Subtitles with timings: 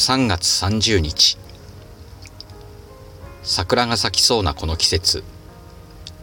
[0.00, 1.36] 3月30日。
[3.42, 5.22] 桜が咲きそうなこの季節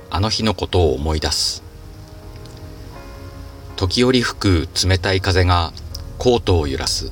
[0.09, 1.61] あの日のことを思い出す。
[3.75, 5.73] 時折吹く冷たい風が
[6.17, 7.11] コートを揺らす。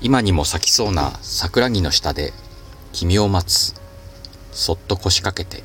[0.00, 2.32] 今にも咲きそうな桜木の下で
[2.92, 3.74] 君を待つ。
[4.52, 5.64] そっと腰掛けて。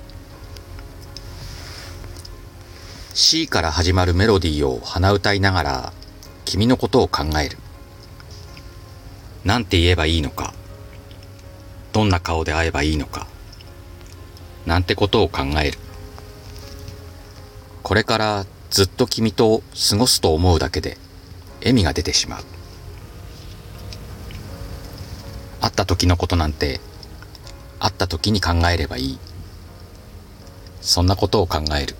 [3.14, 5.93] C から始まるメロディーを鼻歌いながら
[6.46, 7.60] 君のことを考える。
[9.43, 10.54] なんて言えばいいのか。
[11.93, 13.28] どんな顔で会えばいいのか。
[14.66, 15.80] なんてことを考える。
[17.83, 20.97] これからずっと君と過ごすと思うだけで
[21.60, 22.44] 笑みが出てしまう。
[25.61, 26.80] 会った時のことなんて
[27.80, 29.19] 会った時に考えればいい。
[30.82, 31.96] そんなことを考える。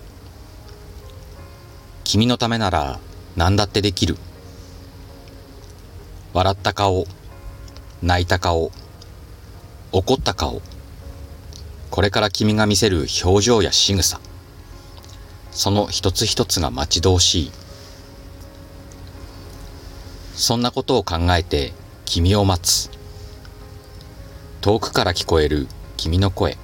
[2.04, 3.00] 君のためなら
[3.36, 4.16] 何だってできる。
[6.32, 7.06] 笑った顔
[8.02, 8.70] 泣いた顔
[9.92, 10.62] 怒った顔
[11.90, 14.20] これから君が見せる表情や仕草
[15.50, 17.50] その一つ一つが待ち遠しい。
[20.34, 21.72] そんなことを考えて
[22.04, 22.90] 君を待つ。
[24.60, 26.56] 遠くから聞こえる君の声。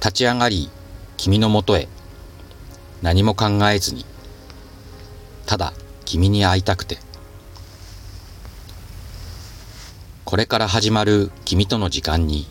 [0.00, 0.70] 立ち上がり
[1.16, 1.88] 君のもとへ。
[3.00, 4.04] 何も考えずに。
[5.46, 5.72] ただ
[6.04, 6.98] 君に会いたくて。
[10.30, 12.46] これから始まる君との時間に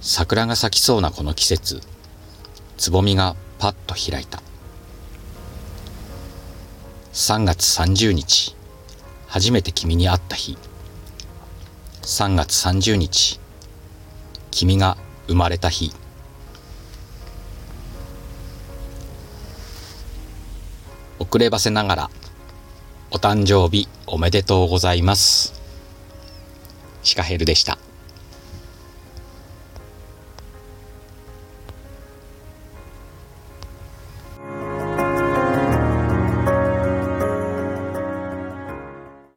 [0.00, 1.80] 桜が咲きそうなこの季節
[2.76, 4.40] つぼみがパッと開いた。
[7.12, 8.54] 3月30日
[9.26, 10.56] 初めて君に会った日。
[12.02, 13.40] 3月30日
[14.52, 15.90] 君が生まれた日。
[21.18, 22.10] 遅ればせながら
[23.10, 25.63] お誕生日おめでとうございます。
[27.04, 27.78] シカヘルでした。